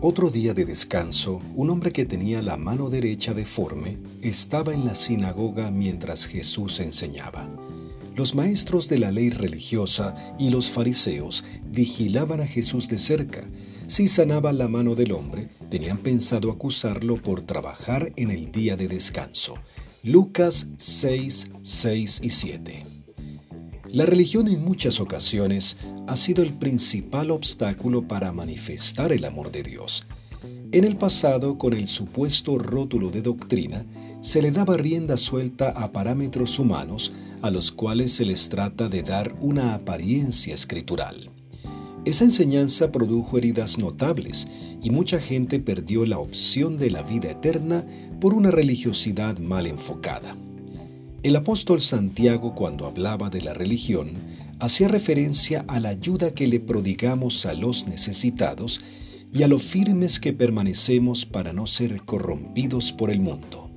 [0.00, 4.94] Otro día de descanso, un hombre que tenía la mano derecha deforme estaba en la
[4.94, 7.48] sinagoga mientras Jesús enseñaba.
[8.14, 13.44] Los maestros de la ley religiosa y los fariseos vigilaban a Jesús de cerca.
[13.88, 18.86] Si sanaba la mano del hombre, tenían pensado acusarlo por trabajar en el día de
[18.86, 19.54] descanso.
[20.04, 22.97] Lucas 6, 6 y 7.
[23.92, 29.62] La religión en muchas ocasiones ha sido el principal obstáculo para manifestar el amor de
[29.62, 30.06] Dios.
[30.72, 33.86] En el pasado, con el supuesto rótulo de doctrina,
[34.20, 39.02] se le daba rienda suelta a parámetros humanos a los cuales se les trata de
[39.02, 41.30] dar una apariencia escritural.
[42.04, 44.48] Esa enseñanza produjo heridas notables
[44.82, 47.86] y mucha gente perdió la opción de la vida eterna
[48.20, 50.36] por una religiosidad mal enfocada.
[51.28, 54.12] El apóstol Santiago cuando hablaba de la religión
[54.60, 58.80] hacía referencia a la ayuda que le prodigamos a los necesitados
[59.30, 63.70] y a lo firmes que permanecemos para no ser corrompidos por el mundo.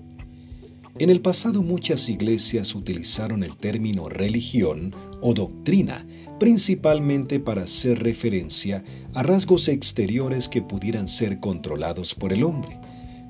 [0.98, 6.08] En el pasado muchas iglesias utilizaron el término religión o doctrina
[6.40, 12.80] principalmente para hacer referencia a rasgos exteriores que pudieran ser controlados por el hombre,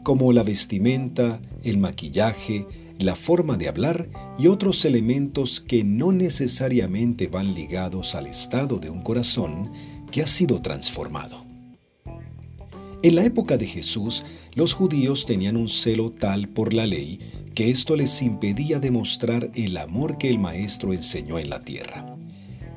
[0.03, 2.67] como la vestimenta, el maquillaje,
[3.02, 8.89] la forma de hablar y otros elementos que no necesariamente van ligados al estado de
[8.89, 9.71] un corazón
[10.11, 11.45] que ha sido transformado.
[13.03, 17.19] En la época de Jesús, los judíos tenían un celo tal por la ley
[17.55, 22.16] que esto les impedía demostrar el amor que el Maestro enseñó en la tierra.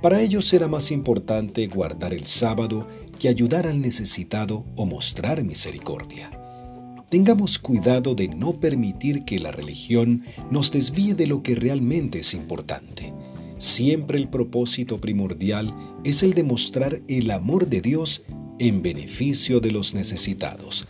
[0.01, 6.44] Para ellos era más importante guardar el sábado que ayudar al necesitado o mostrar misericordia.
[7.15, 12.35] Tengamos cuidado de no permitir que la religión nos desvíe de lo que realmente es
[12.35, 13.13] importante.
[13.59, 18.25] Siempre el propósito primordial es el de mostrar el amor de Dios
[18.59, 20.89] en beneficio de los necesitados.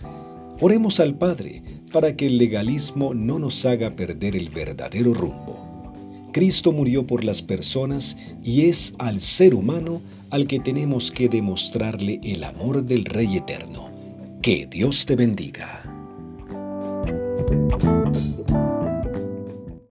[0.61, 5.93] Oremos al Padre para que el legalismo no nos haga perder el verdadero rumbo.
[6.33, 12.19] Cristo murió por las personas y es al ser humano al que tenemos que demostrarle
[12.23, 13.91] el amor del Rey Eterno.
[14.41, 15.94] Que Dios te bendiga.